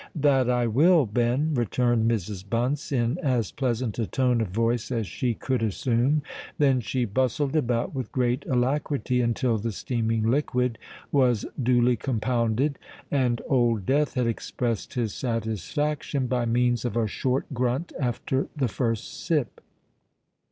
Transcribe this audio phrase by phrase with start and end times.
[0.15, 2.43] "That I will, Ben," returned Mrs.
[2.49, 6.23] Bunce, in as pleasant a tone of voice as she could assume;
[6.57, 10.79] then she bustled about with great alacrity until the steaming liquid
[11.11, 12.79] was duly compounded,
[13.11, 18.67] and Old Death had expressed his satisfaction by means of a short grunt after the
[18.67, 19.61] first sip.